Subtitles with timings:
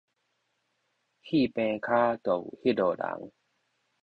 [0.03, 0.09] 戲棚跤著
[2.31, 3.05] 有彼號人